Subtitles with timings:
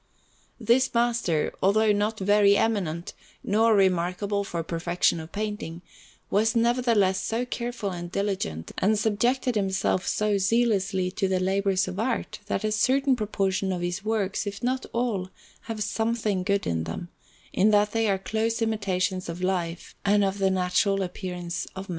[0.59, 3.13] This master, although not very eminent,
[3.43, 5.83] nor remarkable for perfection of painting,
[6.31, 11.99] was nevertheless so careful and diligent, and subjected himself so zealously to the labours of
[11.99, 15.29] art, that a certain proportion of his works, if not all,
[15.69, 17.09] have something good in them,
[17.53, 21.87] in that they are close imitations of life and of the natural appearance of men.